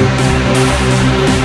Música 0.00 1.39